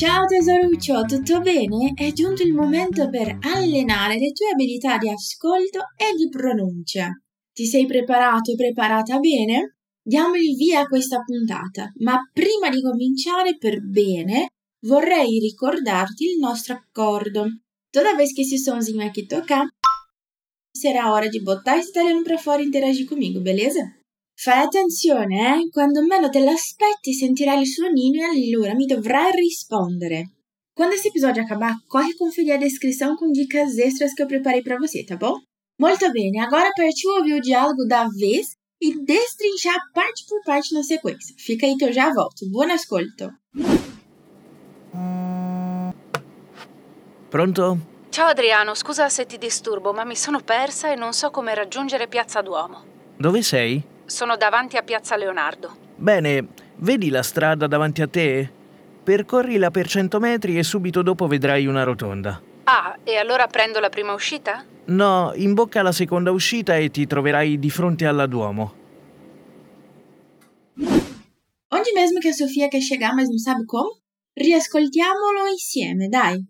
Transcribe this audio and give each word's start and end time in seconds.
Ciao 0.00 0.24
tesoruccio, 0.24 1.02
tutto 1.02 1.40
bene? 1.40 1.92
È 1.94 2.10
giunto 2.12 2.42
il 2.42 2.54
momento 2.54 3.10
per 3.10 3.36
allenare 3.42 4.14
le 4.14 4.32
tue 4.32 4.48
abilità 4.50 4.96
di 4.96 5.10
ascolto 5.10 5.80
e 5.94 6.16
di 6.16 6.30
pronuncia. 6.30 7.10
Ti 7.52 7.66
sei 7.66 7.84
preparato 7.84 8.50
e 8.50 8.54
preparata 8.54 9.18
bene? 9.18 9.76
Diamo 10.02 10.36
il 10.36 10.56
via 10.56 10.80
a 10.80 10.86
questa 10.86 11.20
puntata, 11.22 11.92
ma 11.98 12.18
prima 12.32 12.70
di 12.70 12.80
cominciare 12.80 13.58
per 13.58 13.86
bene 13.86 14.46
vorrei 14.86 15.38
ricordarti 15.38 16.24
il 16.24 16.38
nostro 16.38 16.76
accordo. 16.76 17.44
Toda 17.90 18.14
vez 18.14 18.32
que 18.32 18.40
esse 18.40 18.56
sonzinho 18.56 19.04
aqui 19.04 19.26
tocar, 19.26 19.66
será 20.72 21.12
hora 21.12 21.28
de 21.28 21.42
botar 21.42 21.76
esse 21.76 21.90
italiano 21.90 22.22
pra 22.22 22.38
fora 22.38 22.62
e 22.62 22.64
interagir 22.64 23.06
comigo, 23.06 23.42
beleza? 23.42 23.99
Fai 24.42 24.60
attenzione, 24.64 25.36
eh? 25.36 25.68
Quando 25.68 26.02
meno 26.02 26.30
te 26.30 26.40
l'aspetti 26.40 27.12
sentirai 27.12 27.60
il 27.60 27.66
suonino 27.66 28.22
e 28.22 28.24
allora 28.24 28.74
mi 28.74 28.86
dovrai 28.86 29.32
rispondere. 29.32 30.30
Quando 30.72 30.94
esse 30.94 31.08
episódio 31.08 31.42
acabar, 31.42 31.74
corre 31.86 32.16
conferir 32.16 32.54
a 32.54 32.56
descrição 32.56 33.16
com 33.16 33.30
dicas 33.30 33.76
extras 33.76 34.14
que 34.14 34.22
eu 34.22 34.26
preparei 34.26 34.62
para 34.62 34.78
você, 34.78 35.04
tá 35.04 35.14
bom? 35.14 35.34
Muito 35.78 36.10
bem, 36.10 36.40
agora 36.40 36.70
partiu 36.74 37.10
ouvir 37.18 37.34
o 37.34 37.40
diálogo 37.42 37.84
da 37.86 38.08
vez 38.08 38.56
e 38.80 39.04
destrinchar 39.04 39.76
parte 39.92 40.24
por 40.26 40.42
parte 40.42 40.72
na 40.72 40.82
sequência. 40.82 41.34
Fica 41.36 41.66
aí 41.66 41.76
que 41.76 41.84
eu 41.84 41.92
já 41.92 42.10
volto. 42.10 42.48
Buon 42.50 42.70
ascolto! 42.70 43.30
Pronto? 47.28 47.78
Ciao 48.10 48.28
Adriano, 48.28 48.74
scusa 48.74 49.10
se 49.10 49.26
ti 49.26 49.36
disturbo, 49.36 49.92
ma 49.92 50.06
mi 50.06 50.16
sono 50.16 50.40
persa 50.40 50.90
e 50.90 50.96
non 50.96 51.12
so 51.12 51.30
come 51.30 51.54
raggiungere 51.54 52.08
Piazza 52.08 52.40
Duomo. 52.40 52.88
Dove 53.18 53.42
sei? 53.42 53.98
Sono 54.10 54.36
davanti 54.36 54.76
a 54.76 54.82
Piazza 54.82 55.16
Leonardo. 55.16 55.76
Bene, 55.94 56.48
vedi 56.78 57.10
la 57.10 57.22
strada 57.22 57.68
davanti 57.68 58.02
a 58.02 58.08
te? 58.08 58.50
Percorrila 59.04 59.70
per 59.70 59.86
100 59.86 60.18
metri 60.18 60.58
e 60.58 60.64
subito 60.64 61.00
dopo 61.02 61.28
vedrai 61.28 61.66
una 61.66 61.84
rotonda. 61.84 62.42
Ah, 62.64 62.98
e 63.04 63.16
allora 63.16 63.46
prendo 63.46 63.78
la 63.78 63.88
prima 63.88 64.12
uscita? 64.12 64.64
No, 64.86 65.30
imbocca 65.36 65.82
la 65.82 65.92
seconda 65.92 66.32
uscita 66.32 66.76
e 66.76 66.90
ti 66.90 67.06
troverai 67.06 67.60
di 67.60 67.70
fronte 67.70 68.04
alla 68.04 68.26
Duomo. 68.26 68.74
Onde 71.68 71.92
mesmo 71.94 72.18
que 72.18 72.30
a 72.30 72.32
Sofia 72.32 72.68
quer 72.68 72.82
chegar, 72.82 73.14
mas 73.14 73.28
não 73.28 73.38
sabe 73.38 73.64
como? 73.64 74.00
Riascoltiamolo 74.36 75.46
insieme, 75.52 76.08
dai. 76.08 76.44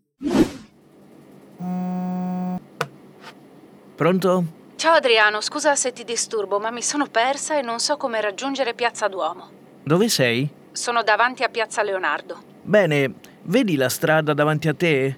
Pronto? 3.97 4.60
Ciao 4.81 4.95
Adriano, 4.95 5.43
scusa 5.43 5.77
se 5.77 5.93
ti 5.93 6.05
disturbo, 6.05 6.59
ma 6.59 6.71
mi 6.71 6.81
sono 6.81 7.05
persa 7.05 7.59
e 7.59 7.61
non 7.61 7.81
so 7.81 7.99
come 7.99 8.19
raggiungere 8.19 8.73
Piazza 8.73 9.09
Duomo. 9.09 9.51
Dove 9.85 10.09
sei? 10.09 10.49
Sono 10.73 11.03
davanti 11.03 11.43
a 11.43 11.51
Piazza 11.51 11.83
Leonardo. 11.83 12.43
Bene, 12.63 13.13
vedi 13.43 13.77
la 13.77 13.91
strada 13.91 14.33
davanti 14.33 14.69
a 14.69 14.73
te? 14.73 15.15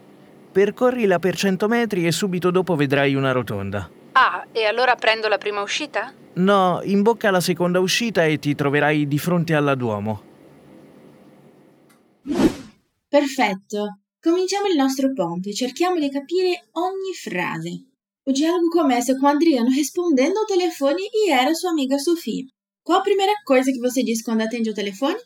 Percorrila 0.51 1.21
per 1.21 1.37
100 1.37 1.69
metri 1.69 2.05
e 2.05 2.11
subito 2.11 2.51
dopo 2.51 2.75
vedrai 2.75 3.15
una 3.15 3.31
rotonda. 3.31 3.89
Ah, 4.15 4.45
e 4.51 4.65
allora 4.65 4.97
prendo 4.97 5.29
la 5.29 5.39
prima 5.39 5.63
uscita? 5.63 6.13
No, 6.33 6.81
imbocca 6.83 7.31
la 7.31 7.41
seconda 7.41 7.79
uscita 7.79 8.25
e 8.25 8.41
ti 8.41 8.57
troverai 8.57 9.07
di 9.07 9.19
fronte 9.21 9.55
alla 9.55 9.77
Duomo. 9.77 10.23
Perfetto. 13.09 14.01
Cominciamo 14.21 14.67
il 14.67 14.75
nostro 14.75 15.13
ponte, 15.13 15.55
cerchiamo 15.55 16.01
di 16.01 16.11
capire 16.11 16.67
ogni 16.73 17.15
frase. 17.15 17.92
O 18.25 18.33
diálogo 18.33 18.71
começa 18.71 19.19
com 19.19 19.27
Adriano 19.27 19.69
respondendo 19.71 20.39
ao 20.39 20.47
telefone 20.47 21.03
e 21.13 21.31
era 21.31 21.53
sua 21.57 21.73
amiga 21.73 21.99
Sofia. 21.99 22.45
Qual 22.85 23.01
a 23.01 23.03
primeira 23.03 23.33
coisa 23.45 23.73
que 23.73 23.81
você 23.81 24.01
diz 24.05 24.23
quando 24.23 24.43
atende 24.43 24.71
o 24.71 24.75
telefone? 24.75 25.19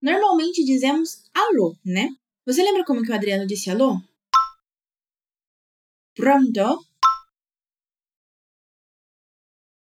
Normalmente 0.00 0.64
dizemos 0.64 1.28
alô, 1.34 1.76
né? 1.84 2.08
Você 2.46 2.62
lembra 2.62 2.82
como 2.86 3.02
que 3.02 3.10
o 3.10 3.14
Adriano 3.14 3.46
disse 3.46 3.68
alô? 3.68 4.00
Pronto? 6.14 6.82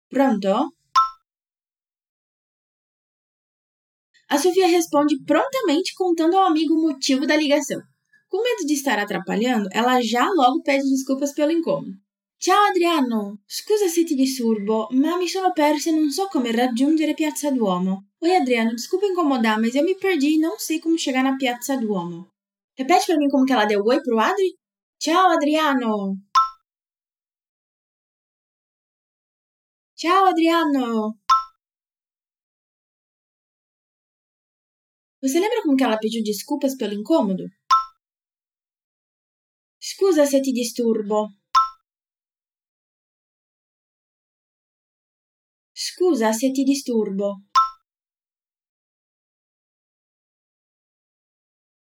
Pronto? 0.09 0.73
A 4.27 4.37
Sofia 4.39 4.65
responde 4.65 5.23
prontamente 5.25 5.93
contando 5.93 6.35
ao 6.35 6.47
amigo 6.47 6.73
o 6.73 6.81
motivo 6.81 7.27
da 7.27 7.35
ligação. 7.35 7.79
Com 8.29 8.41
medo 8.41 8.65
de 8.65 8.73
estar 8.73 8.97
atrapalhando, 8.97 9.69
ela 9.71 10.01
já 10.01 10.27
logo 10.27 10.63
pede 10.63 10.89
desculpas 10.89 11.33
pelo 11.33 11.51
incômodo. 11.51 12.00
Ciao 12.43 12.63
Adriano, 12.69 13.43
scusa 13.45 13.87
se 13.87 14.03
ti 14.03 14.15
disturbo, 14.15 14.87
ma 14.93 15.15
mi 15.15 15.27
sono 15.27 15.53
persa 15.53 15.91
e 15.91 15.93
non 15.93 16.09
so 16.09 16.25
come 16.27 16.51
raggiungere 16.51 17.13
Piazza 17.13 17.51
Duomo. 17.51 18.13
Oi 18.17 18.35
Adriano, 18.35 18.71
desculpa 18.71 19.05
incomodar, 19.05 19.59
mas 19.59 19.75
eu 19.75 19.83
me 19.83 19.95
perdi 19.95 20.33
e 20.33 20.39
não 20.39 20.57
sei 20.57 20.79
como 20.79 20.97
chegar 20.97 21.23
na 21.23 21.35
Piazza 21.35 21.77
Duomo. 21.77 22.31
Repete 22.75 23.05
pra 23.05 23.17
mim 23.17 23.29
como 23.29 23.45
que 23.45 23.53
ela 23.53 23.65
deu 23.65 23.83
oi 23.85 24.01
pro 24.01 24.17
Adri? 24.17 24.57
Ciao 24.97 25.29
Adriano! 25.29 26.17
Ciao 29.95 30.25
Adriano! 30.25 31.19
Você 35.21 35.39
lembra 35.39 35.61
como 35.61 35.77
que 35.77 35.83
ela 35.83 35.99
pediu 35.99 36.23
desculpas 36.23 36.75
pelo 36.75 36.95
incômodo? 36.95 37.43
Scusa 39.79 40.25
se 40.25 40.41
ti 40.41 40.51
disturbo. 40.51 41.40
Scusa 46.11 46.33
se 46.33 46.51
ti 46.51 46.65
disturbo. 46.65 47.41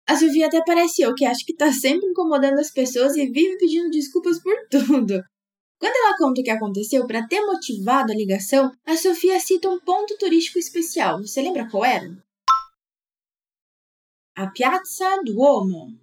A 0.09 0.15
Sofia 0.17 0.47
até 0.47 0.61
parece 0.65 1.03
eu, 1.03 1.15
que 1.15 1.23
acho 1.23 1.45
que 1.45 1.55
tá 1.55 1.71
sempre 1.71 2.09
incomodando 2.09 2.59
as 2.59 2.71
pessoas 2.71 3.15
e 3.15 3.25
vive 3.27 3.57
pedindo 3.57 3.89
desculpas 3.89 4.41
por 4.41 4.55
tudo. 4.69 5.23
Quando 5.79 5.95
ela 5.95 6.17
conta 6.17 6.41
o 6.41 6.43
que 6.43 6.49
aconteceu 6.49 7.07
para 7.07 7.25
ter 7.27 7.39
motivado 7.45 8.11
a 8.11 8.15
ligação, 8.15 8.69
a 8.85 8.97
Sofia 8.97 9.39
cita 9.39 9.69
um 9.69 9.79
ponto 9.79 10.17
turístico 10.17 10.59
especial. 10.59 11.21
Você 11.21 11.41
lembra 11.41 11.69
qual 11.69 11.85
era? 11.85 12.21
A 14.35 14.47
Piazza 14.51 15.21
Duomo. 15.23 15.97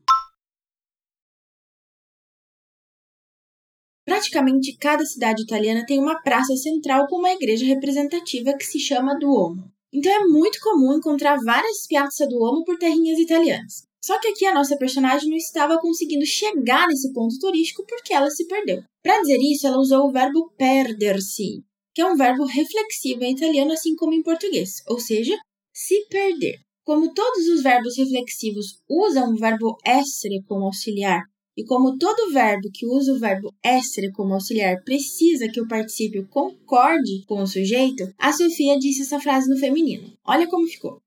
Praticamente 4.07 4.77
cada 4.77 5.05
cidade 5.05 5.43
italiana 5.43 5.85
tem 5.85 5.99
uma 5.99 6.23
praça 6.23 6.55
central 6.55 7.09
com 7.09 7.17
uma 7.17 7.33
igreja 7.33 7.67
representativa 7.67 8.55
que 8.57 8.65
se 8.65 8.79
chama 8.79 9.19
Duomo. 9.19 9.65
Então 9.93 10.13
é 10.13 10.25
muito 10.27 10.61
comum 10.61 10.97
encontrar 10.97 11.37
várias 11.45 11.89
Piazza 11.89 12.25
Duomo 12.29 12.65
por 12.65 12.79
terrinhas 12.79 13.19
italianas. 13.19 13.83
Só 14.01 14.21
que 14.21 14.29
aqui 14.29 14.47
a 14.47 14.55
nossa 14.55 14.77
personagem 14.77 15.29
não 15.29 15.37
estava 15.37 15.81
conseguindo 15.81 16.25
chegar 16.25 16.87
nesse 16.87 17.13
ponto 17.13 17.37
turístico 17.41 17.85
porque 17.85 18.15
ela 18.15 18.31
se 18.31 18.47
perdeu. 18.47 18.85
Para 19.03 19.21
dizer 19.23 19.39
isso, 19.41 19.67
ela 19.67 19.81
usou 19.81 20.07
o 20.07 20.13
verbo 20.13 20.53
perder-se, 20.57 21.65
que 21.93 22.01
é 22.01 22.07
um 22.07 22.15
verbo 22.15 22.45
reflexivo 22.45 23.25
em 23.25 23.33
italiano 23.33 23.73
assim 23.73 23.97
como 23.97 24.15
em 24.15 24.23
português, 24.23 24.75
ou 24.87 25.01
seja, 25.01 25.37
se 25.75 26.07
perder. 26.09 26.61
Como 26.85 27.13
todos 27.13 27.49
os 27.49 27.65
verbos 27.65 27.97
reflexivos 27.97 28.81
usam 28.89 29.33
o 29.33 29.37
verbo 29.37 29.77
essere 29.85 30.45
como 30.47 30.67
auxiliar 30.67 31.25
e 31.57 31.65
como 31.65 31.97
todo 31.97 32.33
verbo 32.33 32.69
que 32.73 32.87
usa 32.87 33.15
o 33.15 33.19
verbo 33.19 33.55
essere 33.63 34.13
como 34.13 34.35
auxiliar 34.35 34.83
precisa 34.85 35.49
que 35.49 35.61
o 35.61 35.67
particípio 35.67 36.29
concorde 36.29 37.25
com 37.27 37.41
o 37.41 37.47
sujeito, 37.47 38.13
a 38.19 38.33
Sofia 38.33 38.79
disse 38.79 39.03
essa 39.03 39.19
frase 39.19 39.49
no 39.49 39.59
feminino. 39.59 40.17
Olha 40.23 40.47
como 40.47 40.67
ficou. 40.67 41.01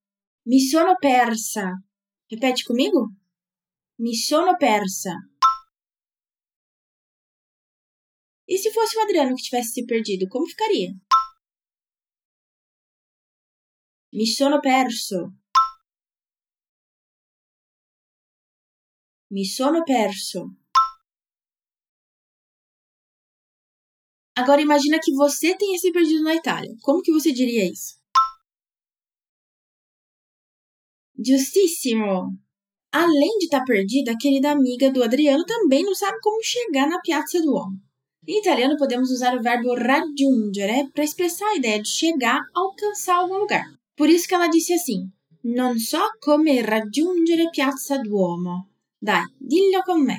Mi 0.45 0.59
sono 0.59 0.95
persa. 0.99 1.71
Repete 2.31 2.63
comigo. 2.63 3.07
Mi 3.99 4.15
sono 4.15 4.57
persa. 4.57 5.13
E 8.47 8.57
se 8.57 8.71
fosse 8.71 8.97
o 8.97 9.01
Adriano 9.01 9.35
que 9.35 9.43
tivesse 9.43 9.73
se 9.73 9.85
perdido, 9.85 10.27
como 10.27 10.47
ficaria? 10.47 10.91
Mi 14.11 14.25
sono 14.25 14.59
perso. 14.59 15.31
Mi 19.31 19.45
sono 19.45 19.83
perso. 19.83 20.55
Agora 24.35 24.61
imagina 24.61 24.99
que 24.99 25.13
você 25.13 25.55
tenha 25.55 25.77
se 25.77 25.91
perdido 25.91 26.23
na 26.23 26.33
Itália. 26.33 26.73
Como 26.81 27.01
que 27.01 27.11
você 27.11 27.31
diria 27.31 27.69
isso? 27.69 27.99
Giustissimo! 31.15 32.37
Além 32.91 33.37
de 33.37 33.45
estar 33.45 33.63
perdida, 33.65 34.13
a 34.13 34.17
querida 34.17 34.49
amiga 34.51 34.89
do 34.91 35.03
Adriano 35.03 35.45
também 35.45 35.83
não 35.83 35.93
sabe 35.93 36.17
como 36.21 36.41
chegar 36.41 36.87
na 36.87 36.99
Piazza 37.01 37.39
Duomo. 37.41 37.77
Em 38.27 38.39
italiano 38.39 38.77
podemos 38.77 39.11
usar 39.11 39.37
o 39.37 39.43
verbo 39.43 39.75
raggiungere 39.75 40.89
para 40.91 41.03
expressar 41.03 41.49
a 41.49 41.55
ideia 41.55 41.81
de 41.81 41.89
chegar, 41.89 42.39
alcançar 42.55 43.17
algum 43.17 43.37
lugar. 43.37 43.65
Por 43.95 44.09
isso 44.09 44.27
que 44.27 44.33
ela 44.33 44.47
disse 44.47 44.73
assim: 44.73 45.11
Non 45.43 45.77
so 45.77 46.01
come 46.21 46.61
raggiungere 46.61 47.51
Piazza 47.51 47.99
Duomo. 47.99 48.68
Dai, 49.01 49.23
dillo 49.37 49.81
con 49.81 50.03
me. 50.03 50.17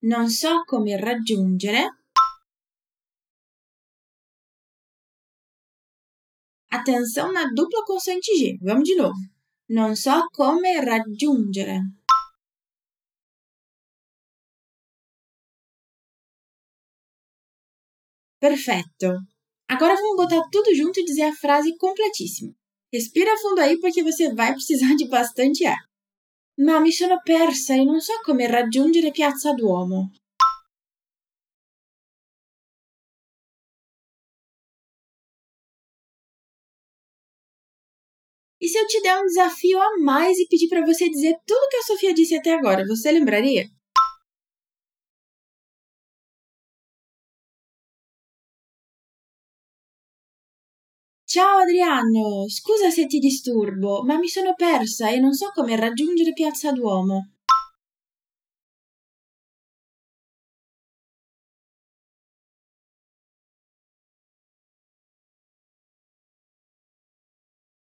Non 0.00 0.28
so 0.28 0.64
come 0.64 0.96
raggiungere. 0.96 1.82
Atenção 6.68 7.30
na 7.32 7.44
dupla 7.52 7.82
consoante 7.84 8.34
G. 8.34 8.58
Vamos 8.60 8.82
de 8.88 8.96
novo. 8.96 9.14
Non 9.68 9.94
so 9.94 10.26
come 10.32 10.80
raggiungere. 10.80 11.78
Perfeito. 18.40 19.08
Agora 19.68 19.94
vamos 19.94 20.16
botar 20.16 20.42
tudo 20.50 20.74
junto 20.74 20.98
e 20.98 21.04
dizer 21.04 21.24
a 21.30 21.32
frase 21.32 21.76
completíssima. 21.76 22.52
Respira 22.92 23.36
fundo 23.38 23.60
aí 23.60 23.78
porque 23.78 24.02
você 24.02 24.34
vai 24.34 24.52
precisar 24.52 24.94
de 24.96 25.08
bastante 25.08 25.64
ar. 25.64 25.85
Ma 26.58 26.80
mi 26.80 26.90
sono 26.90 27.20
persa 27.22 27.74
e 27.74 27.84
non 27.84 28.00
so 28.00 28.14
come 28.22 28.46
raggiungere 28.46 29.10
Piazza 29.10 29.52
Duomo. 29.52 30.10
E 38.58 38.68
se 38.68 38.78
eu 38.78 38.86
te 38.86 39.00
der 39.02 39.20
um 39.20 39.26
desafio 39.26 39.78
a 39.78 39.98
mais 39.98 40.38
e 40.38 40.48
pedir 40.48 40.68
para 40.68 40.84
você 40.84 41.10
dizer 41.10 41.36
tudo 41.46 41.68
que 41.68 41.76
a 41.76 41.82
Sofia 41.82 42.14
disse 42.14 42.34
até 42.34 42.54
agora, 42.54 42.86
você 42.86 43.12
lembraria? 43.12 43.68
Ciao 51.36 51.58
Adriano, 51.58 52.48
scusa 52.48 52.88
se 52.90 53.04
ti 53.06 53.18
disturbo, 53.18 54.02
ma 54.04 54.16
mi 54.16 54.26
sono 54.26 54.54
persa 54.54 55.10
e 55.10 55.18
non 55.18 55.34
so 55.34 55.50
come 55.52 55.76
raggiungere 55.76 56.32
Piazza 56.32 56.72
Duomo. 56.72 57.18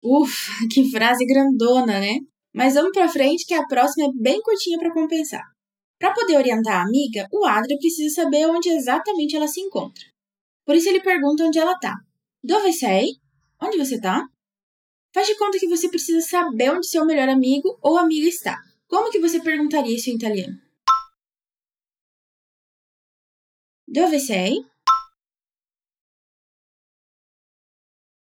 Ufa, 0.03 0.53
que 0.69 0.91
frase 0.91 1.25
grandona, 1.25 1.99
né? 2.01 2.19
Mas 2.53 2.75
vamos 2.75 2.91
para 2.93 3.09
frente 3.09 3.47
que 3.47 3.55
a 3.55 3.65
próxima 3.65 4.09
é 4.09 4.11
bem 4.13 4.43
curtinha 4.43 4.77
para 4.79 4.93
compensar. 4.93 5.47
Para 5.99 6.13
poder 6.13 6.37
orientar 6.37 6.81
a 6.81 6.83
amiga, 6.83 7.27
o 7.33 7.47
Adria 7.47 7.79
precisa 7.79 8.15
saber 8.23 8.45
onde 8.45 8.69
exatamente 8.69 9.37
ela 9.37 9.49
se 9.49 9.61
encontra. 9.63 10.05
Por 10.67 10.75
isso 10.77 10.91
ele 10.91 11.01
pergunta 11.01 11.45
onde 11.45 11.59
ela 11.59 11.73
está. 11.73 11.95
Dove 12.45 12.75
sei? 12.75 13.07
Onde 13.61 13.77
você 13.77 13.97
está? 13.97 14.27
Faz 15.15 15.27
de 15.27 15.37
conta 15.37 15.59
que 15.59 15.69
você 15.69 15.89
precisa 15.89 16.21
saber 16.21 16.71
onde 16.71 16.87
seu 16.87 17.05
melhor 17.05 17.29
amigo 17.29 17.79
ou 17.83 17.99
amiga 17.99 18.29
está. 18.29 18.57
Como 18.87 19.11
que 19.11 19.21
você 19.21 19.41
perguntaria 19.41 19.95
isso 19.97 20.11
em 20.11 20.15
italiano? 20.15 20.61
Dove 23.87 24.21
sei? 24.21 24.65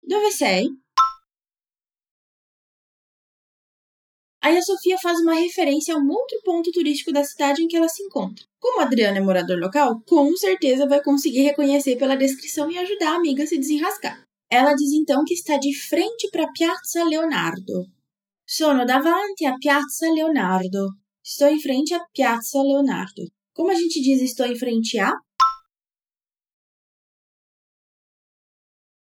Dove 0.02 0.30
sei? 0.32 0.68
Aí 4.42 4.56
a 4.56 4.62
Sofia 4.62 4.96
faz 4.98 5.20
uma 5.20 5.34
referência 5.34 5.94
a 5.94 5.98
um 5.98 6.08
outro 6.10 6.40
ponto 6.42 6.72
turístico 6.72 7.12
da 7.12 7.22
cidade 7.22 7.62
em 7.62 7.68
que 7.68 7.76
ela 7.76 7.88
se 7.88 8.02
encontra. 8.02 8.44
Como 8.58 8.80
Adriano 8.80 9.18
é 9.18 9.20
morador 9.20 9.58
local, 9.58 10.00
com 10.06 10.34
certeza 10.36 10.88
vai 10.88 11.02
conseguir 11.02 11.42
reconhecer 11.42 11.96
pela 11.96 12.16
descrição 12.16 12.70
e 12.70 12.78
ajudar 12.78 13.12
a 13.12 13.16
amiga 13.16 13.44
a 13.44 13.46
se 13.46 13.58
desenrascar. 13.58 14.29
Ela 14.52 14.74
diz 14.74 14.90
então 14.92 15.22
que 15.24 15.34
está 15.34 15.56
de 15.58 15.72
frente 15.72 16.28
para 16.30 16.50
Piazza 16.50 17.04
Leonardo. 17.04 17.86
Sono 18.44 18.84
davanti 18.84 19.46
a 19.46 19.56
Piazza 19.56 20.10
Leonardo. 20.12 20.88
Estou 21.22 21.46
em 21.46 21.60
frente 21.60 21.94
a 21.94 22.04
Piazza 22.12 22.60
Leonardo. 22.60 23.22
Como 23.52 23.70
a 23.70 23.74
gente 23.74 24.00
diz 24.02 24.20
estou 24.20 24.46
em 24.46 24.58
frente 24.58 24.98
a? 24.98 25.12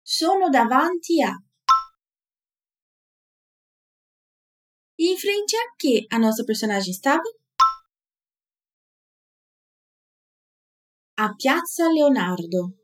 Sono 0.04 0.51
davanti 0.51 1.19
a. 1.24 1.34
E 5.00 5.13
em 5.13 5.18
frente 5.18 5.56
a 5.56 5.75
que 5.80 6.06
a 6.12 6.19
nossa 6.19 6.46
personagem 6.46 6.92
estava? 6.92 7.24
A 11.18 11.34
Piazza 11.36 11.88
Leonardo. 11.90 12.78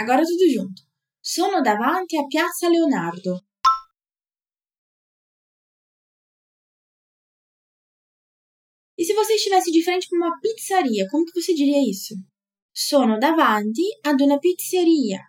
Agora 0.00 0.24
tudo 0.24 0.48
junto. 0.48 0.82
Sono 1.20 1.60
davanti 1.60 2.16
a 2.16 2.24
Piazza 2.26 2.70
Leonardo. 2.70 3.44
E 8.96 9.04
se 9.04 9.12
você 9.12 9.34
estivesse 9.34 9.70
de 9.70 9.82
frente 9.84 10.08
para 10.08 10.16
uma 10.16 10.40
pizzaria, 10.40 11.06
como 11.10 11.26
que 11.26 11.38
você 11.38 11.52
diria 11.52 11.82
isso? 11.86 12.14
Sono 12.72 13.18
davanti 13.18 13.82
ad 14.02 14.18
una 14.22 14.38
pizzeria. 14.38 15.20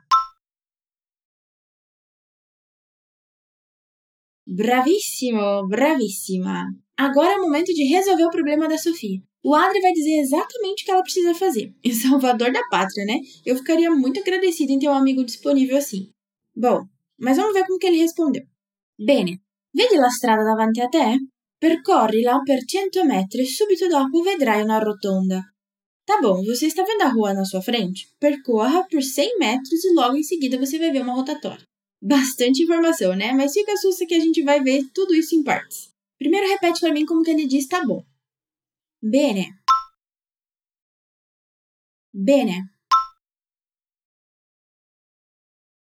Bravissimo, 4.46 5.68
bravissima. 5.68 6.64
Agora 6.96 7.34
é 7.34 7.38
o 7.38 7.42
momento 7.42 7.74
de 7.74 7.84
resolver 7.94 8.26
o 8.26 8.30
problema 8.30 8.70
da 8.70 8.78
Sofia. 8.78 9.22
O 9.44 9.56
Adri 9.56 9.82
vai 9.82 9.92
dizer 9.92 10.20
exatamente 10.20 10.84
o 10.84 10.86
que 10.86 10.92
ela 10.92 11.02
precisa 11.02 11.34
fazer. 11.34 11.74
Em 11.84 11.94
Salvador 11.94 12.52
da 12.52 12.62
Pátria, 12.70 13.06
né? 13.06 13.20
Eu 13.46 13.56
ficaria 13.56 13.90
muito 13.90 14.20
agradecida 14.20 14.72
em 14.72 14.80
ter 14.80 14.88
um 14.88 14.94
amigo 14.94 15.24
disponível 15.24 15.78
assim. 15.78 16.12
Bom, 16.56 16.86
mas 17.20 17.38
vamos 17.38 17.54
ver 17.54 17.66
como 17.66 17.80
que 17.80 17.88
ele 17.88 17.98
respondeu. 17.98 18.44
Bene, 19.00 19.42
vedi 19.74 19.98
la 19.98 20.10
strada 20.10 20.44
davanti 20.44 20.82
a 20.82 20.90
te? 20.90 21.18
Percorrila 21.60 22.42
per 22.46 22.60
100 22.68 23.06
metri 23.06 23.44
e 23.44 23.46
subito 23.46 23.88
dopo 23.88 24.24
vedrai 24.24 24.64
una 24.64 24.80
rotonda. 24.80 25.44
Tá 26.06 26.20
bom, 26.20 26.44
você 26.44 26.66
está 26.66 26.84
vendo 26.84 27.04
a 27.04 27.10
rua 27.10 27.34
na 27.34 27.46
sua 27.46 27.62
frente? 27.62 28.08
Percorra 28.20 28.86
por 28.90 29.02
100 29.02 29.38
metros 29.38 29.84
e 29.86 29.94
logo 29.94 30.18
em 30.18 30.24
seguida 30.24 30.58
você 30.58 30.80
vai 30.80 30.92
ver 30.92 31.04
uma 31.04 31.14
rotatória. 31.14 31.64
Bastante 32.02 32.64
informação, 32.64 33.16
né? 33.16 33.32
Mas 33.32 33.54
fica 33.54 33.78
susto 33.78 34.08
que 34.08 34.16
a 34.16 34.20
gente 34.20 34.42
vai 34.42 34.60
ver 34.62 34.84
tudo 34.94 35.14
isso 35.14 35.36
em 35.36 35.44
partes. 35.44 35.90
Primeiro 36.18 36.48
repete 36.48 36.80
para 36.80 36.92
mim 36.92 37.06
como 37.06 37.22
que 37.22 37.30
ele 37.30 37.46
diz 37.46 37.68
tá 37.68 37.86
bom. 37.86 38.04
Bene. 39.03 39.63
Bene. 42.13 42.69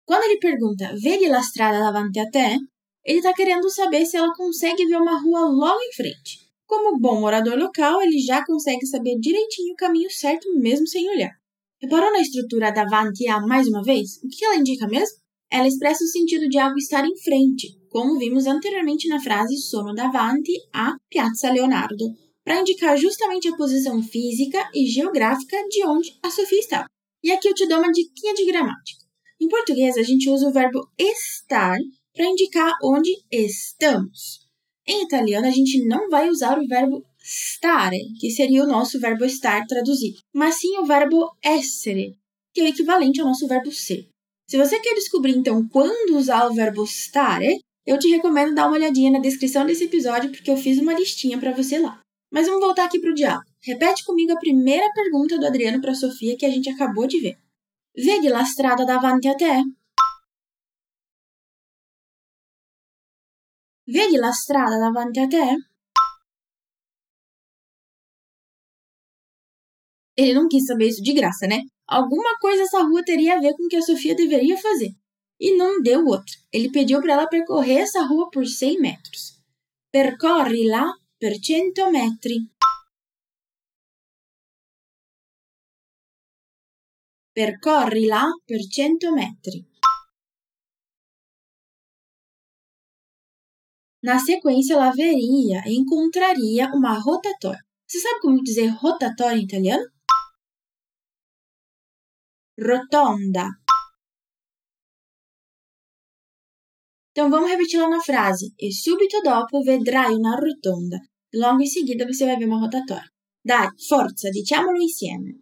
Quando 0.07 0.25
ele 0.25 0.39
pergunta 0.39 0.95
vedi 0.95 1.27
la 1.29 1.43
strada 1.43 1.81
davanti 1.81 2.19
a 2.19 2.31
te, 2.31 2.59
ele 3.05 3.19
está 3.19 3.35
querendo 3.35 3.69
saber 3.69 4.07
se 4.07 4.17
ela 4.17 4.33
consegue 4.35 4.87
ver 4.87 4.97
uma 4.97 5.21
rua 5.21 5.41
logo 5.41 5.83
em 5.83 5.93
frente. 5.93 6.51
Como 6.65 6.99
bom 6.99 7.21
morador 7.21 7.59
local, 7.59 8.01
ele 8.01 8.19
já 8.21 8.43
consegue 8.43 8.87
saber 8.87 9.19
direitinho 9.19 9.75
o 9.75 9.77
caminho 9.77 10.11
certo 10.11 10.49
mesmo 10.59 10.87
sem 10.87 11.07
olhar. 11.11 11.33
Reparou 11.79 12.11
na 12.13 12.21
estrutura 12.21 12.71
davanti 12.71 13.29
a 13.29 13.39
mais 13.41 13.69
uma 13.69 13.83
vez? 13.83 14.17
O 14.25 14.29
que 14.29 14.47
ela 14.47 14.57
indica 14.57 14.89
mesmo? 14.89 15.19
Ela 15.51 15.69
expressa 15.69 16.05
o 16.05 16.09
sentido 16.09 16.49
de 16.49 16.59
algo 16.59 16.79
estar 16.79 17.05
em 17.05 17.17
frente, 17.19 17.69
como 17.91 18.19
vimos 18.19 18.47
anteriormente 18.47 19.09
na 19.09 19.21
frase 19.21 19.59
sono 19.59 19.93
davanti 19.93 20.53
a 20.73 20.97
Piazza 21.11 21.51
Leonardo, 21.51 22.30
para 22.51 22.63
indicar 22.63 22.99
justamente 22.99 23.47
a 23.47 23.57
posição 23.57 24.03
física 24.03 24.69
e 24.75 24.85
geográfica 24.85 25.57
de 25.69 25.87
onde 25.87 26.19
a 26.21 26.29
Sofia 26.33 26.59
estava. 26.59 26.87
E 27.23 27.31
aqui 27.31 27.47
eu 27.47 27.55
te 27.55 27.65
dou 27.69 27.79
uma 27.79 27.93
diquinha 27.93 28.35
de 28.35 28.45
gramática. 28.45 29.05
Em 29.41 29.47
português, 29.47 29.97
a 29.97 30.03
gente 30.03 30.29
usa 30.29 30.49
o 30.49 30.53
verbo 30.53 30.81
estar 30.99 31.79
para 32.13 32.27
indicar 32.27 32.73
onde 32.83 33.09
estamos. 33.31 34.41
Em 34.85 35.05
italiano, 35.05 35.47
a 35.47 35.51
gente 35.53 35.87
não 35.87 36.09
vai 36.09 36.29
usar 36.29 36.59
o 36.59 36.67
verbo 36.67 37.05
stare, 37.23 38.01
que 38.19 38.33
seria 38.33 38.65
o 38.65 38.67
nosso 38.67 38.99
verbo 38.99 39.25
estar 39.25 39.65
traduzido, 39.69 40.19
mas 40.35 40.57
sim 40.57 40.77
o 40.79 40.85
verbo 40.85 41.31
essere, 41.45 42.17
que 42.53 42.63
é 42.63 42.65
o 42.65 42.67
equivalente 42.67 43.21
ao 43.21 43.29
nosso 43.29 43.47
verbo 43.47 43.71
ser. 43.71 44.09
Se 44.49 44.59
você 44.59 44.81
quer 44.81 44.95
descobrir 44.95 45.37
então 45.37 45.69
quando 45.69 46.19
usar 46.19 46.49
o 46.49 46.53
verbo 46.53 46.85
stare, 46.85 47.61
eu 47.87 47.97
te 47.97 48.09
recomendo 48.09 48.57
dar 48.57 48.67
uma 48.67 48.77
olhadinha 48.77 49.13
na 49.13 49.21
descrição 49.21 49.65
desse 49.65 49.85
episódio 49.85 50.33
porque 50.33 50.51
eu 50.51 50.57
fiz 50.57 50.79
uma 50.79 50.95
listinha 50.95 51.39
para 51.39 51.53
você 51.53 51.79
lá. 51.79 52.01
Mas 52.31 52.47
vamos 52.47 52.61
voltar 52.61 52.85
aqui 52.85 53.01
para 53.01 53.11
o 53.11 53.15
diálogo. 53.15 53.51
Repete 53.63 54.05
comigo 54.05 54.33
a 54.33 54.39
primeira 54.39 54.89
pergunta 54.93 55.39
do 55.39 55.47
Adriano 55.47 55.81
para 55.81 55.95
Sofia 55.95 56.37
que 56.39 56.47
a 56.47 56.51
gente 56.51 56.71
acabou 56.71 57.07
de 57.07 57.21
ver. 57.21 57.37
Vedi 57.95 58.29
la 58.29 58.43
strada 58.43 58.85
davanti 58.87 59.29
a 59.29 59.35
te? 59.37 59.65
Vedi 63.87 64.17
la 64.17 64.33
strada 64.33 64.79
davanti 64.79 65.21
a 65.21 65.29
te? 65.29 65.57
Ele 70.17 70.35
não 70.35 70.49
quis 70.49 70.67
saber 70.67 70.89
isso 70.89 71.03
de 71.03 71.13
graça, 71.13 71.47
né? 71.47 71.63
Alguma 71.87 72.39
coisa 72.39 72.63
essa 72.63 72.83
rua 72.83 73.03
teria 73.05 73.37
a 73.37 73.41
ver 73.41 73.55
com 73.57 73.65
o 73.65 73.69
que 73.69 73.77
a 73.77 73.83
Sofia 73.83 74.15
deveria 74.15 74.57
fazer. 74.57 74.91
E 75.41 75.57
não 75.57 75.83
deu 75.83 76.07
outra. 76.07 76.35
Ele 76.53 76.71
pediu 76.71 77.01
para 77.01 77.15
ela 77.15 77.27
percorrer 77.27 77.79
essa 77.79 78.03
rua 78.05 78.31
por 78.31 78.47
100 78.47 78.81
metros. 78.81 79.41
Percorri 79.91 80.69
lá 80.69 80.93
per 81.21 81.39
100 81.39 81.91
metri. 81.91 82.37
Percorri 87.31 88.07
là 88.07 88.25
per 88.47 88.63
100 88.67 89.13
metri. 89.13 89.59
Na 94.03 94.19
sequência, 94.19 94.73
ela 94.77 94.93
veria 94.93 95.61
e 95.67 95.77
encontraria 95.77 96.71
uma 96.73 96.99
rotatória. 96.99 97.63
Você 97.87 97.99
sabe 98.01 98.21
como 98.21 98.43
dizer 98.43 98.69
rotatória 98.69 99.37
em 99.37 99.45
italiano? 99.45 99.85
Rotonda. 102.59 103.47
Então 107.11 107.29
vamos 107.29 107.51
repetir 107.51 107.79
lá 107.79 107.91
na 107.91 108.01
frase. 108.01 108.55
E 108.59 108.73
subito 108.73 109.21
dopo 109.21 109.63
vedrai 109.63 110.15
una 110.15 110.37
rotonda. 110.37 111.10
Logo 111.35 111.61
em 111.61 111.67
seguida 111.67 112.07
você 112.07 112.27
vai 112.27 112.37
ver 112.37 112.47
uma 112.47 112.59
rotatória. 112.59 113.11
Dai, 113.43 113.69
forza, 113.89 114.31
diciamolo 114.31 114.83
insieme. 114.83 115.39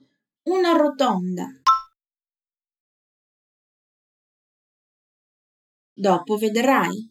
Una 0.46 0.72
rotonda. 0.72 1.46
Dopo 5.94 6.36
vedrai. 6.36 7.10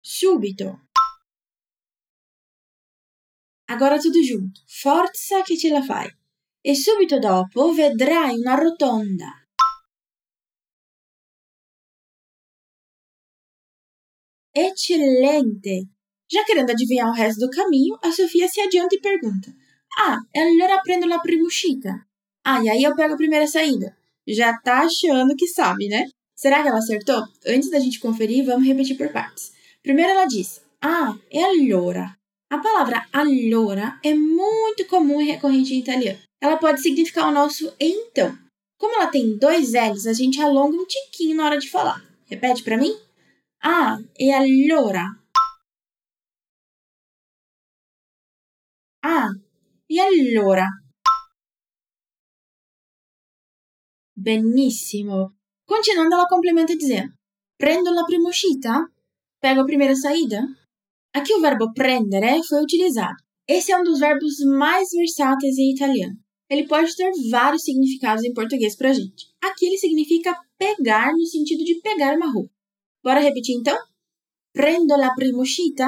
Subito. 0.00 0.88
Agora 3.64 3.98
tudo 3.98 4.20
junto. 4.20 4.60
Forza 4.66 5.42
che 5.42 5.56
ce 5.56 5.70
la 5.70 5.82
fai. 5.82 6.08
E 6.60 6.74
subito 6.74 7.18
dopo 7.18 7.72
vedrai 7.72 8.38
una 8.38 8.54
rotonda. 8.54 9.39
Excelente! 14.60 15.88
Já 16.30 16.44
querendo 16.44 16.70
adivinhar 16.70 17.08
o 17.08 17.14
resto 17.14 17.40
do 17.40 17.50
caminho, 17.50 17.96
a 18.02 18.12
Sofia 18.12 18.46
se 18.46 18.60
adianta 18.60 18.94
e 18.94 19.00
pergunta: 19.00 19.50
Ah, 19.96 20.18
allora 20.36 20.82
prendo 20.82 21.06
la 21.06 21.18
prima 21.18 21.46
uscita. 21.46 22.04
Ah, 22.44 22.62
e 22.62 22.68
aí 22.68 22.82
eu 22.82 22.94
pego 22.94 23.14
a 23.14 23.16
primeira 23.16 23.46
saída. 23.46 23.96
Já 24.28 24.56
tá 24.58 24.80
achando 24.80 25.34
que 25.34 25.46
sabe, 25.46 25.88
né? 25.88 26.06
Será 26.36 26.62
que 26.62 26.68
ela 26.68 26.78
acertou? 26.78 27.24
Antes 27.46 27.70
da 27.70 27.78
gente 27.78 27.98
conferir, 28.00 28.44
vamos 28.44 28.66
repetir 28.66 28.96
por 28.96 29.10
partes. 29.10 29.52
Primeiro 29.82 30.10
ela 30.10 30.26
diz: 30.26 30.60
Ah, 30.82 31.16
e 31.32 31.38
allora. 31.38 32.14
A 32.50 32.58
palavra 32.58 33.06
allora 33.12 33.98
é 34.04 34.12
muito 34.12 34.84
comum 34.86 35.22
e 35.22 35.24
recorrente 35.24 35.72
em 35.72 35.80
italiano. 35.80 36.18
Ela 36.40 36.56
pode 36.58 36.82
significar 36.82 37.28
o 37.28 37.32
nosso 37.32 37.72
então. 37.80 38.36
Como 38.76 38.94
ela 38.94 39.06
tem 39.06 39.38
dois 39.38 39.72
L's, 39.72 40.06
a 40.06 40.12
gente 40.12 40.40
alonga 40.40 40.76
um 40.76 40.86
tiquinho 40.86 41.36
na 41.36 41.44
hora 41.44 41.58
de 41.58 41.70
falar. 41.70 42.02
Repete 42.26 42.62
para 42.62 42.76
mim? 42.76 42.96
Ah, 43.62 43.98
e 44.18 44.32
allora? 44.32 45.04
Ah, 49.02 49.28
e 49.88 50.00
allora? 50.00 50.66
Benissimo. 54.16 55.34
Continuando, 55.66 56.14
ela 56.14 56.26
complementa 56.26 56.74
dizendo: 56.74 57.12
Prendo 57.58 57.92
la 57.92 58.04
prima 58.04 58.28
uscita? 58.30 58.90
Pego 59.40 59.60
a 59.60 59.64
primeira 59.64 59.94
saída? 59.94 60.40
Aqui 61.14 61.34
o 61.34 61.40
verbo 61.40 61.72
prendere 61.74 62.42
foi 62.44 62.62
utilizado. 62.62 63.16
Esse 63.46 63.72
é 63.72 63.78
um 63.78 63.82
dos 63.82 63.98
verbos 63.98 64.38
mais 64.58 64.90
versáteis 64.90 65.58
em 65.58 65.72
italiano. 65.72 66.16
Ele 66.48 66.66
pode 66.66 66.94
ter 66.96 67.10
vários 67.30 67.64
significados 67.64 68.24
em 68.24 68.32
português 68.32 68.76
pra 68.76 68.92
gente. 68.92 69.26
Aqui 69.42 69.66
ele 69.66 69.76
significa 69.76 70.34
pegar 70.56 71.12
no 71.12 71.26
sentido 71.26 71.64
de 71.64 71.80
pegar 71.80 72.16
uma 72.16 72.32
roupa. 72.32 72.59
Bora 73.02 73.20
repetir 73.20 73.56
então? 73.56 73.78
Prendo 74.52 74.94
la 74.96 75.14
prima 75.14 75.40
uscita? 75.40 75.86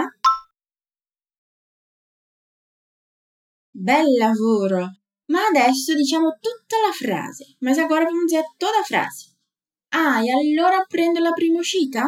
Bel 3.75 4.07
lavoro! 4.19 4.89
Ma 5.29 5.47
adesso 5.49 5.95
diciamo 5.95 6.39
tutta 6.41 6.77
la 6.87 6.93
frase. 6.93 7.57
Mas 7.61 7.79
agora 7.79 8.05
vamos 8.05 8.27
dizer 8.27 8.45
toda 8.59 8.81
a 8.81 8.85
frase. 8.85 9.35
Ah, 9.91 10.23
e 10.25 10.31
allora 10.31 10.87
prendo 10.89 11.21
la 11.21 11.33
prima 11.33 11.61
uscita? 11.61 12.03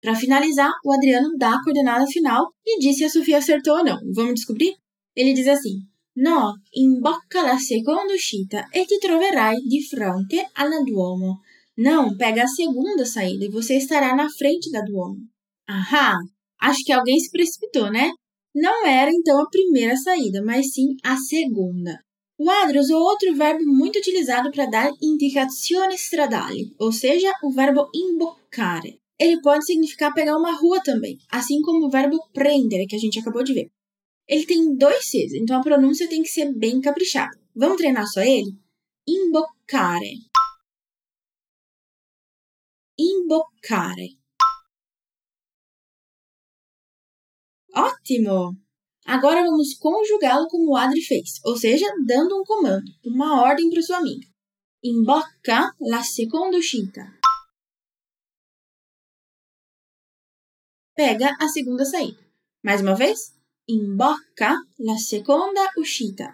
Para 0.00 0.14
finalizar, 0.16 0.70
o 0.84 0.92
Adriano 0.92 1.36
dá 1.36 1.54
a 1.54 1.62
coordenada 1.62 2.06
final 2.06 2.52
e 2.66 2.78
diz 2.78 2.96
se 2.96 3.04
a 3.04 3.08
Sofia 3.08 3.38
acertou 3.38 3.78
ou 3.78 3.84
não. 3.84 3.98
Vamos 4.14 4.34
descobrir? 4.34 4.74
Ele 5.14 5.32
diz 5.32 5.46
assim: 5.48 5.88
No, 6.16 6.54
imbocca 6.72 7.42
la 7.42 7.58
seconda 7.58 8.12
uscita 8.14 8.68
e 8.72 8.84
ti 8.84 8.98
troverai 8.98 9.56
di 9.62 9.82
fronte 9.82 10.48
alla 10.54 10.80
Duomo. 10.82 11.40
Não, 11.78 12.16
pega 12.16 12.44
a 12.44 12.46
segunda 12.46 13.04
saída 13.04 13.44
e 13.44 13.50
você 13.50 13.76
estará 13.76 14.14
na 14.14 14.30
frente 14.30 14.70
da 14.70 14.80
Duomo. 14.80 15.26
Ahá! 15.68 16.14
Acho 16.60 16.84
que 16.84 16.92
alguém 16.92 17.18
se 17.18 17.30
precipitou, 17.30 17.90
né? 17.90 18.12
Não 18.54 18.86
era 18.86 19.10
então 19.10 19.40
a 19.40 19.48
primeira 19.50 19.96
saída, 19.96 20.40
mas 20.44 20.72
sim 20.72 20.96
a 21.02 21.16
segunda. 21.16 21.98
O 22.38 22.48
Adri 22.48 22.78
usou 22.78 23.02
outro 23.02 23.34
verbo 23.34 23.64
muito 23.64 23.98
utilizado 23.98 24.50
para 24.52 24.66
dar 24.66 24.90
indicazioni 25.02 25.94
stradali, 25.96 26.74
ou 26.78 26.92
seja, 26.92 27.32
o 27.42 27.50
verbo 27.50 27.88
imboccare. 27.92 28.98
Ele 29.18 29.40
pode 29.40 29.64
significar 29.64 30.14
pegar 30.14 30.36
uma 30.36 30.52
rua 30.52 30.80
também, 30.82 31.18
assim 31.30 31.60
como 31.60 31.86
o 31.86 31.90
verbo 31.90 32.18
prendere, 32.32 32.86
que 32.86 32.96
a 32.96 32.98
gente 32.98 33.18
acabou 33.18 33.42
de 33.42 33.54
ver. 33.54 33.70
Ele 34.26 34.46
tem 34.46 34.76
dois 34.76 35.04
Cs, 35.04 35.34
então 35.34 35.58
a 35.58 35.62
pronúncia 35.62 36.08
tem 36.08 36.22
que 36.22 36.28
ser 36.28 36.52
bem 36.54 36.80
caprichada. 36.80 37.38
Vamos 37.54 37.76
treinar 37.76 38.06
só 38.06 38.20
ele? 38.20 38.58
Imboccare. 39.06 40.18
Imboccare. 42.98 44.18
Ótimo! 47.76 48.56
Agora 49.04 49.42
vamos 49.42 49.74
conjugá-lo 49.74 50.46
como 50.48 50.70
o 50.70 50.76
Adri 50.76 51.02
fez, 51.02 51.40
ou 51.44 51.56
seja, 51.56 51.86
dando 52.06 52.40
um 52.40 52.44
comando, 52.44 52.90
uma 53.04 53.42
ordem 53.42 53.68
para 53.68 53.82
sua 53.82 53.98
amiga. 53.98 54.26
Imbocca 54.82 55.74
la 55.80 56.02
seconda 56.02 56.56
uscita. 56.56 57.02
Pega 60.94 61.36
a 61.40 61.48
segunda 61.48 61.84
saída. 61.84 62.22
Mais 62.62 62.80
uma 62.80 62.94
vez 62.94 63.34
imbocca 63.66 64.54
la 64.78 64.96
seconda 64.96 65.70
uscita. 65.76 66.30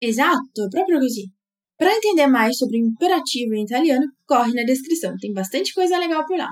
Esatto, 0.00 0.68
proprio 0.68 0.98
così. 0.98 1.30
Para 1.76 1.96
entender 1.96 2.26
mais 2.26 2.56
sobre 2.56 2.78
o 2.78 2.84
imperativo 2.86 3.54
em 3.54 3.64
italiano, 3.64 4.06
corre 4.26 4.52
na 4.52 4.64
descrição, 4.64 5.16
tem 5.16 5.32
bastante 5.32 5.72
coisa 5.74 5.98
legal 5.98 6.24
por 6.26 6.36
lá. 6.36 6.48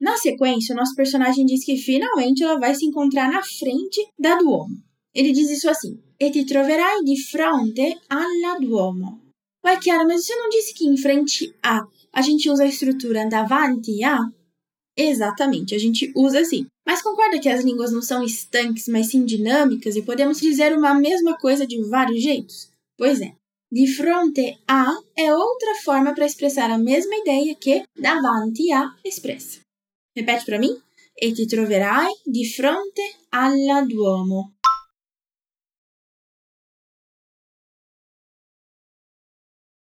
Na 0.00 0.16
sequência, 0.16 0.74
o 0.74 0.76
nosso 0.76 0.94
personagem 0.94 1.44
diz 1.44 1.64
que 1.64 1.76
finalmente 1.76 2.42
ela 2.42 2.58
vai 2.58 2.74
se 2.74 2.86
encontrar 2.86 3.30
na 3.30 3.42
frente 3.42 4.06
da 4.18 4.36
Duomo. 4.36 4.76
Ele 5.14 5.32
diz 5.32 5.50
isso 5.50 5.68
assim: 5.68 5.98
E 6.18 6.30
ti 6.30 6.44
troverai 6.46 7.02
di 7.04 7.20
fronte 7.20 7.98
alla 8.08 8.58
Duomo. 8.58 9.20
Ué, 9.64 9.78
Chiara, 9.80 10.06
mas 10.06 10.24
você 10.24 10.34
não 10.36 10.48
disse 10.48 10.72
que 10.72 10.86
em 10.86 10.96
frente 10.96 11.54
a 11.62 11.82
a 12.12 12.22
gente 12.22 12.50
usa 12.50 12.64
a 12.64 12.66
estrutura 12.66 13.28
davanti 13.28 14.02
a? 14.02 14.18
Exatamente, 15.02 15.74
a 15.74 15.78
gente 15.78 16.12
usa 16.14 16.40
assim. 16.40 16.66
Mas 16.86 17.00
concorda 17.00 17.40
que 17.40 17.48
as 17.48 17.64
línguas 17.64 17.90
não 17.90 18.02
são 18.02 18.22
estanques, 18.22 18.86
mas 18.86 19.06
sim 19.06 19.24
dinâmicas 19.24 19.96
e 19.96 20.02
podemos 20.02 20.38
dizer 20.38 20.76
uma 20.76 20.92
mesma 20.92 21.38
coisa 21.38 21.66
de 21.66 21.82
vários 21.88 22.22
jeitos? 22.22 22.70
Pois 22.98 23.18
é. 23.22 23.34
Di 23.72 23.86
fronte 23.86 24.58
a 24.68 24.92
é 25.16 25.34
outra 25.34 25.74
forma 25.84 26.14
para 26.14 26.26
expressar 26.26 26.70
a 26.70 26.76
mesma 26.76 27.16
ideia 27.16 27.54
que 27.54 27.82
davanti 27.96 28.72
a 28.72 28.94
expressa. 29.02 29.60
Repete 30.14 30.44
para 30.44 30.58
mim. 30.58 30.76
E 31.16 31.32
ti 31.32 31.46
troverai 31.46 32.12
di 32.26 32.44
fronte 32.44 33.02
alla 33.30 33.80
Duomo. 33.82 34.52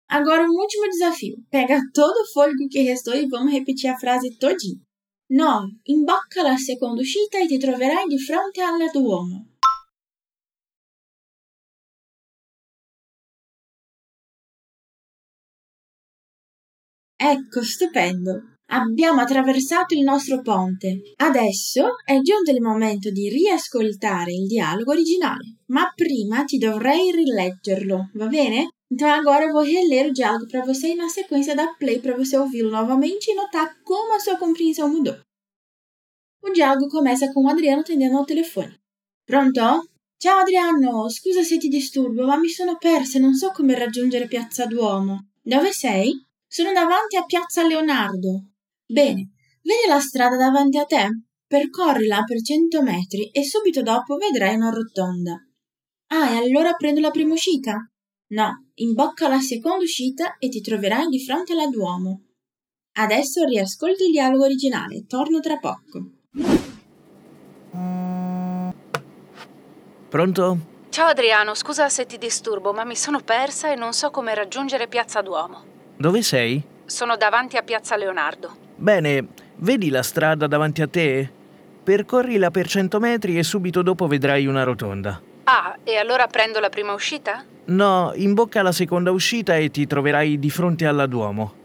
Agora 0.10 0.44
um 0.44 0.60
último 0.60 0.90
desafio. 0.90 1.38
Pega 1.50 1.80
todo 1.94 2.18
o 2.18 2.34
fôlego 2.34 2.68
que 2.70 2.82
restou 2.82 3.16
e 3.16 3.28
vamos 3.28 3.54
repetir 3.54 3.90
a 3.90 3.98
frase 3.98 4.36
todinha. 4.38 4.80
No, 5.30 5.68
imbocca 5.86 6.44
la 6.44 6.56
seconda 6.56 7.02
uscita 7.02 7.40
e 7.40 7.48
ti 7.48 7.58
troverai 7.58 8.06
di 8.06 8.20
fronte 8.20 8.62
alla 8.62 8.86
Duomo. 8.92 9.58
Ecco, 17.18 17.64
stupendo! 17.64 18.55
Abbiamo 18.68 19.22
attraversato 19.22 19.94
il 19.94 20.02
nostro 20.02 20.42
ponte. 20.42 21.02
Adesso 21.18 21.98
è 22.04 22.20
giunto 22.22 22.52
il 22.52 22.62
momento 22.62 23.12
di 23.12 23.30
riascoltare 23.30 24.32
il 24.34 24.48
dialogo 24.48 24.92
originale, 24.92 25.58
ma 25.68 25.92
prima 25.96 26.44
ti 26.44 26.58
dovrei 26.58 27.12
rileggerlo, 27.12 28.10
va 28.14 28.28
bene? 28.28 28.70
Então 28.92 29.10
agora 29.10 29.46
eu 29.46 29.52
vou 29.52 29.64
reler 29.64 30.10
o 30.10 30.14
diálogo 30.14 30.48
para 30.48 30.66
você 30.66 30.90
e 30.90 30.96
na 30.96 31.10
sequência 31.10 31.56
dar 31.56 31.76
play 31.78 32.00
para 32.00 32.16
você 32.16 32.38
ouvi-lo 32.38 32.70
novamente 32.70 33.32
e 33.32 33.36
notar 33.36 33.82
como 33.84 34.14
a 34.14 34.20
sua 34.20 34.38
compreensão 34.38 34.90
mudou. 34.90 35.18
O 36.42 36.52
diálogo 36.52 36.88
começa 36.90 37.32
com 37.34 37.44
o 37.44 37.50
Adriano 37.50 37.82
atendendo 37.82 38.18
ao 38.18 38.26
telefone. 38.26 38.78
Pronto? 39.26 39.90
Ciao 40.18 40.40
Adriano, 40.40 41.10
scusa 41.10 41.44
se 41.44 41.58
ti 41.58 41.68
disturbo, 41.68 42.26
ma 42.26 42.38
mi 42.38 42.50
sono 42.50 42.78
persa 42.78 43.18
e 43.18 43.22
non 43.22 43.34
so 43.34 43.52
come 43.52 43.78
raggiungere 43.78 44.28
Piazza 44.28 44.66
Duomo. 44.66 45.30
Dove 45.42 45.72
sei? 45.72 46.14
Sono 46.48 46.72
davanti 46.72 47.18
a 47.18 47.26
Piazza 47.26 47.66
Leonardo. 47.68 48.55
Bene, 48.88 49.32
vedi 49.64 49.88
la 49.88 50.00
strada 50.00 50.38
davanti 50.38 50.78
a 50.78 50.86
te? 50.86 51.08
Percorrila 51.48 52.22
per 52.24 52.42
cento 52.44 52.84
metri 52.84 53.32
e 53.32 53.44
subito 53.44 53.82
dopo 53.82 54.16
vedrai 54.16 54.56
una 54.56 54.70
rotonda. 54.70 55.34
Ah, 56.12 56.30
e 56.30 56.38
allora 56.38 56.74
prendo 56.74 57.00
la 57.00 57.10
prima 57.10 57.34
uscita? 57.34 57.78
No, 58.28 58.70
imbocca 58.76 59.28
la 59.28 59.40
seconda 59.40 59.84
uscita 59.84 60.38
e 60.38 60.50
ti 60.50 60.62
troverai 60.62 61.08
di 61.08 61.24
fronte 61.24 61.54
alla 61.54 61.68
Duomo. 61.68 62.26
Adesso 62.98 63.44
riascolti 63.46 64.04
il 64.06 64.12
dialogo 64.12 64.44
originale, 64.44 65.06
torno 65.08 65.40
tra 65.40 65.58
poco. 65.58 66.12
Pronto? 70.10 70.58
Ciao 70.90 71.08
Adriano, 71.08 71.56
scusa 71.56 71.90
se 71.90 72.06
ti 72.06 72.20
disturbo, 72.20 72.72
ma 72.72 72.86
mi 72.86 72.96
sono 72.96 73.20
persa 73.20 73.72
e 73.72 73.76
non 73.76 73.94
so 73.94 74.12
come 74.12 74.36
raggiungere 74.36 74.88
Piazza 74.88 75.22
Duomo. 75.22 75.64
Dove 75.98 76.22
sei? 76.22 76.64
Sono 76.86 77.18
davanti 77.18 77.58
a 77.58 77.64
Piazza 77.64 77.96
Leonardo. 77.96 78.65
Bene, 78.86 79.30
vedi 79.56 79.90
la 79.90 80.04
strada 80.04 80.46
davanti 80.46 80.84
a 80.84 80.88
te? 80.88 81.28
Percorrila 81.84 82.52
per 82.52 82.68
100 82.68 83.00
metri 83.00 83.36
e 83.36 83.42
subito 83.42 83.82
dopo 83.82 84.06
vedrai 84.06 84.46
una 84.46 84.62
rotonda. 84.62 85.20
Ah, 85.46 85.76
e 85.84 85.96
allora 85.96 86.28
prendo 86.28 86.60
la 86.60 86.70
prima 86.70 86.94
uscita? 86.94 87.44
No, 87.66 88.12
imbocca 88.14 88.62
la 88.62 88.72
seconda 88.72 89.10
uscita 89.10 89.56
e 89.56 89.72
ti 89.72 89.88
troverai 89.88 90.38
di 90.38 90.52
fronte 90.52 90.86
alla 90.86 91.08
Duomo. 91.08 91.65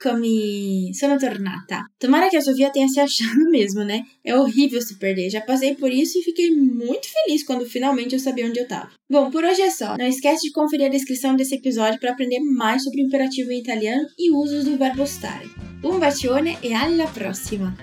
Eccomi, 0.00 0.94
sono 0.94 1.18
tornata. 1.18 1.90
Tomara 1.98 2.30
que 2.30 2.36
a 2.36 2.40
Sofia 2.40 2.70
tenha 2.70 2.86
se 2.86 3.00
achado 3.00 3.44
mesmo, 3.50 3.82
né? 3.82 4.04
É 4.24 4.36
horrível 4.36 4.80
se 4.80 4.96
perder. 4.96 5.28
Já 5.28 5.40
passei 5.40 5.74
por 5.74 5.92
isso 5.92 6.18
e 6.18 6.22
fiquei 6.22 6.54
muito 6.54 7.08
feliz 7.10 7.42
quando 7.42 7.66
finalmente 7.66 8.14
eu 8.14 8.20
sabia 8.20 8.46
onde 8.46 8.60
eu 8.60 8.68
tava. 8.68 8.90
Bom, 9.10 9.28
por 9.28 9.42
hoje 9.42 9.60
é 9.60 9.70
só. 9.70 9.96
Não 9.98 10.06
esquece 10.06 10.46
de 10.46 10.52
conferir 10.52 10.86
a 10.86 10.90
descrição 10.90 11.34
desse 11.34 11.56
episódio 11.56 11.98
para 11.98 12.12
aprender 12.12 12.38
mais 12.38 12.84
sobre 12.84 13.02
o 13.02 13.06
imperativo 13.06 13.50
em 13.50 13.58
italiano 13.58 14.06
e 14.16 14.30
usos 14.30 14.64
do 14.64 14.78
verbo 14.78 15.04
stare. 15.04 15.50
Un 15.82 15.98
bacione 15.98 16.56
e 16.62 16.72
alla 16.72 17.06
prossima! 17.08 17.76